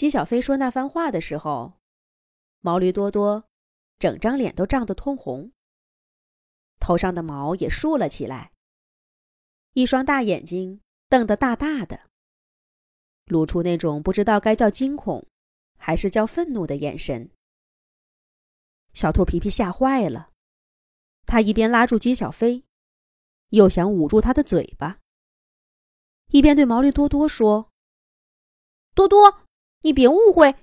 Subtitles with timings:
[0.00, 1.74] 姬小飞说那番话的时候，
[2.60, 3.44] 毛驴多多
[3.98, 5.52] 整张脸都涨得通红，
[6.78, 8.52] 头上的毛也竖了起来，
[9.74, 12.08] 一双大眼睛瞪得大大的，
[13.26, 15.26] 露出那种不知道该叫惊恐
[15.76, 17.28] 还是叫愤怒的眼神。
[18.94, 20.30] 小兔皮皮吓坏了，
[21.26, 22.64] 他一边拉住姬小飞，
[23.50, 24.98] 又想捂住他的嘴巴，
[26.28, 27.70] 一边对毛驴多多说
[28.96, 29.42] ：“多多。”
[29.82, 30.56] 你别误会，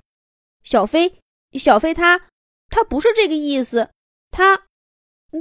[0.62, 1.20] 小飞，
[1.52, 2.28] 小飞他，
[2.68, 3.90] 他不是这个意思，
[4.30, 4.66] 他，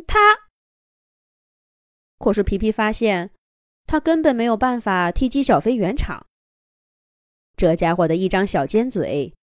[0.07, 0.47] 他。
[2.17, 3.31] 可是皮皮发现，
[3.85, 6.25] 他根本没有办法替姬小飞圆场。
[7.55, 9.33] 这家伙的一张小尖嘴，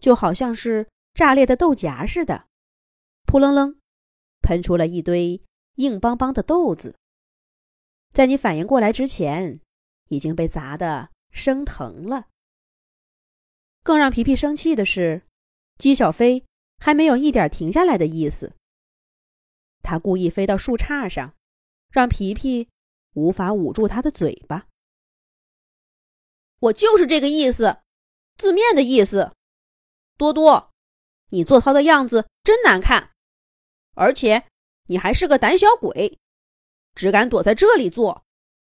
[0.00, 2.46] 就好像是炸裂的豆荚似的，
[3.26, 3.78] 扑棱棱，
[4.40, 5.42] 喷出了一堆
[5.76, 6.96] 硬邦邦的豆子，
[8.12, 9.60] 在你反应过来之前，
[10.08, 12.28] 已经被砸得生疼了。
[13.84, 15.22] 更让皮皮生气的是，
[15.78, 16.46] 姬小飞
[16.78, 18.56] 还没有一点停下来的意思。
[19.82, 21.34] 他故意飞到树杈上，
[21.90, 22.70] 让皮皮
[23.12, 24.66] 无法捂住他的嘴巴。
[26.60, 27.82] 我就是这个意思，
[28.38, 29.32] 字面的意思。
[30.16, 30.72] 多多，
[31.28, 33.10] 你做操的样子真难看，
[33.92, 34.46] 而且
[34.86, 36.18] 你还是个胆小鬼，
[36.94, 38.24] 只敢躲在这里做，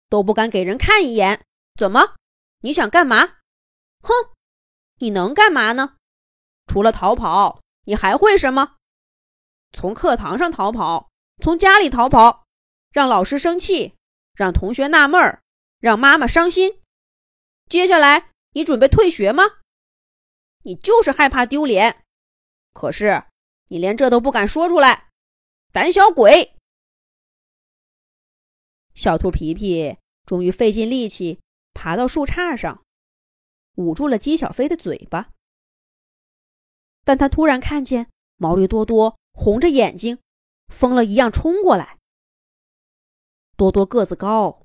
[0.08, 1.46] 都不敢给人看一眼。
[1.76, 2.16] 怎么？
[2.62, 3.40] 你想干嘛？
[4.04, 4.14] 哼！
[5.02, 5.98] 你能干嘛呢？
[6.68, 8.78] 除了逃跑，你还会什么？
[9.74, 11.10] 从课堂上逃跑，
[11.42, 12.46] 从家里逃跑，
[12.92, 13.96] 让老师生气，
[14.36, 15.42] 让同学纳闷儿，
[15.80, 16.82] 让妈妈伤心。
[17.68, 19.44] 接下来，你准备退学吗？
[20.64, 22.04] 你就是害怕丢脸，
[22.72, 23.24] 可是
[23.70, 25.10] 你连这都不敢说出来，
[25.72, 26.56] 胆小鬼！
[28.94, 29.98] 小兔皮皮
[30.28, 31.40] 终于费尽力气
[31.74, 32.84] 爬到树杈上。
[33.82, 35.32] 捂住了姬小飞的嘴巴，
[37.04, 40.20] 但他突然看见毛驴多多红着眼睛，
[40.68, 41.98] 疯了一样冲过来。
[43.58, 44.64] 多多个子高，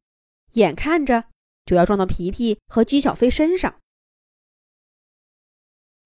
[0.53, 1.29] 眼看着
[1.65, 3.81] 就要撞到皮皮和姬小飞身上。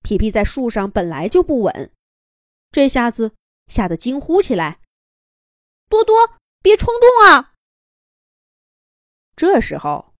[0.03, 1.93] 皮皮在树上本来就不稳，
[2.71, 3.35] 这下子
[3.67, 4.81] 吓得惊呼起来
[5.89, 7.55] ：“多多，别冲动啊！”
[9.37, 10.15] 这时候，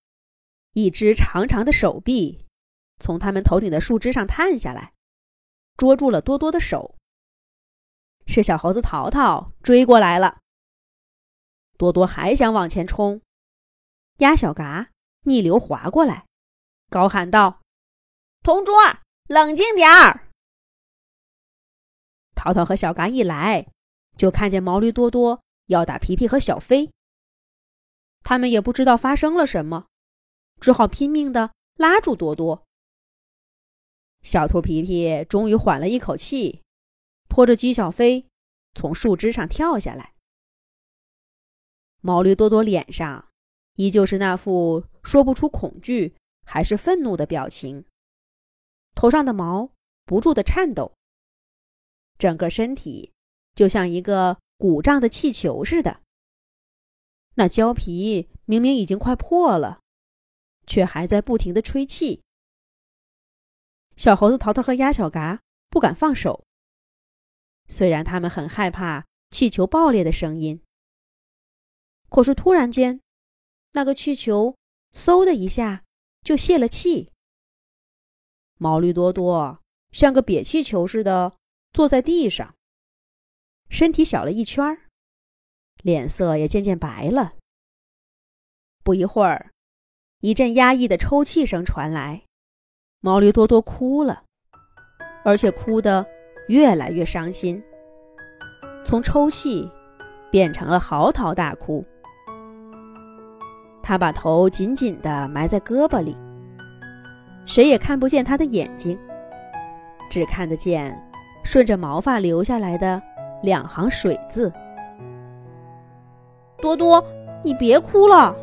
[0.75, 2.47] 一只长长的手臂。
[3.01, 4.93] 从他们头顶的树枝上探下来，
[5.77, 6.95] 捉住了多多的手。
[8.27, 10.39] 是小猴子淘淘追过来了。
[11.77, 13.21] 多多还想往前冲，
[14.19, 14.91] 鸭小嘎
[15.23, 16.27] 逆流滑过来，
[16.91, 17.63] 高喊道
[18.45, 18.75] ：“同桌，
[19.27, 20.29] 冷静点儿！”
[22.37, 23.67] 淘淘和小嘎一来，
[24.17, 26.91] 就看见毛驴多多要打皮皮和小飞。
[28.23, 29.87] 他们也不知道发生了什么，
[30.61, 32.67] 只好拼命的拉住多多。
[34.23, 36.63] 小兔皮皮终于缓了一口气，
[37.29, 38.27] 拖着姬小飞
[38.75, 40.15] 从树枝上跳下来。
[42.01, 43.29] 毛驴多多脸上
[43.77, 46.15] 依旧是那副说不出恐惧
[46.45, 47.85] 还是愤怒的表情，
[48.95, 49.73] 头上的毛
[50.05, 50.93] 不住的颤抖，
[52.19, 53.13] 整个身体
[53.55, 56.03] 就像一个鼓胀的气球似的。
[57.35, 59.81] 那胶皮明明已经快破了，
[60.67, 62.23] 却还在不停的吹气。
[64.01, 66.47] 小猴子淘淘和鸭小嘎不敢放手，
[67.69, 70.63] 虽然他们很害怕气球爆裂的声音，
[72.09, 73.03] 可是突然间，
[73.73, 74.57] 那个气球
[74.91, 75.85] 嗖的一下
[76.23, 77.13] 就泄了气。
[78.57, 79.61] 毛驴多多
[79.93, 81.37] 像个瘪气球似的
[81.75, 82.57] 坐在地上，
[83.69, 84.89] 身体小了一圈儿，
[85.83, 87.35] 脸色也渐渐白了。
[88.83, 89.53] 不一会儿，
[90.21, 92.25] 一阵压抑的抽泣声传来。
[93.03, 94.23] 毛驴多多哭了，
[95.25, 96.05] 而且哭得
[96.49, 97.63] 越来越伤心，
[98.85, 99.67] 从抽泣
[100.31, 101.83] 变成了嚎啕大哭。
[103.83, 106.15] 他把头紧紧地埋在胳膊里，
[107.47, 108.99] 谁也看不见他的眼睛，
[110.11, 110.95] 只看得见
[111.43, 113.01] 顺着毛发流下来的
[113.43, 114.53] 两行水渍。
[116.59, 117.03] 多多，
[117.43, 118.37] 你别哭了。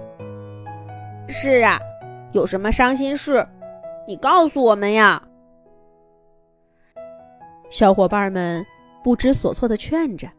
[1.28, 1.80] 是啊，
[2.32, 3.48] 有什么伤心事？
[4.08, 5.22] 你告诉我们呀！
[7.70, 8.66] 小伙伴们
[9.04, 10.30] 不知所措的劝着，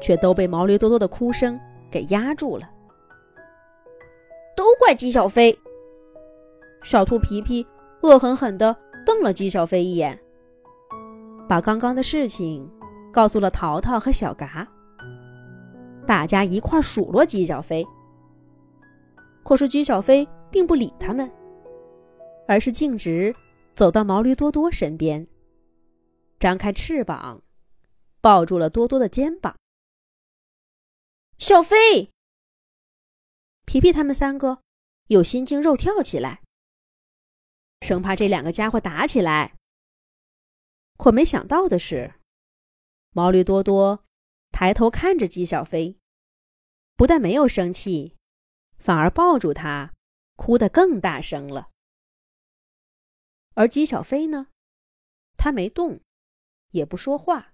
[0.00, 1.58] 却都被毛驴多多的哭声
[1.88, 2.68] 给压住了。
[4.56, 5.56] 都怪姬小飞！
[6.82, 7.64] 小兔皮皮
[8.02, 8.76] 恶狠狠地
[9.06, 10.18] 瞪了姬小飞一眼，
[11.48, 12.68] 把刚刚的事情
[13.12, 14.66] 告诉了淘淘和小嘎。
[16.04, 17.86] 大家一块数落姬小飞，
[19.44, 21.30] 可是姬小飞并不理他们，
[22.50, 23.36] 而是径直
[23.76, 25.24] 走到毛驴多多身边。
[26.40, 27.44] 张开翅膀，
[28.20, 29.56] 抱住了多多的肩膀。
[31.38, 32.10] 小飞、
[33.66, 34.62] 皮皮他们三个
[35.06, 36.42] 又心惊肉跳起来，
[37.82, 39.54] 生怕这两个家伙打起来。
[40.96, 42.14] 可没想到的是，
[43.12, 44.04] 毛驴多多
[44.50, 45.96] 抬头看着姬小飞，
[46.96, 48.16] 不但没有生气，
[48.76, 49.92] 反而抱住他，
[50.34, 51.69] 哭得更大声了。
[53.54, 54.48] 而姬小飞呢，
[55.36, 56.00] 他没动。
[56.72, 57.52] 也不说话，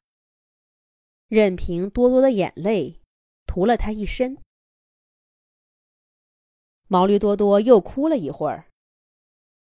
[1.29, 3.01] 任凭多多的眼泪
[3.47, 4.37] 涂了他一身。
[6.87, 8.71] 毛驴多多又哭了一会儿，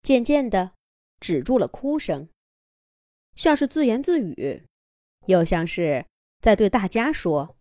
[0.01, 0.73] 渐渐的
[1.19, 2.29] 止住了哭声，
[3.35, 4.65] 像是自言自语，
[5.25, 6.05] 又像是
[6.39, 7.57] 在对大家说：“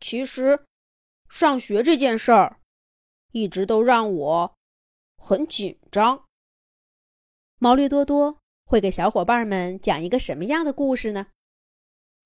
[0.00, 0.64] 其实，
[1.28, 2.58] 上学这件事儿，
[3.32, 4.56] 一直都让我
[5.18, 6.26] 很紧张。”
[7.60, 8.38] 毛驴多多。
[8.64, 11.26] 会给小伙伴们讲一个什么样的故事呢？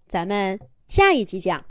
[0.06, 1.62] 咱们下一集讲。